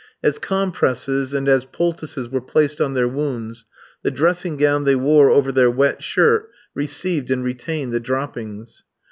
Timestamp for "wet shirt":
5.69-6.49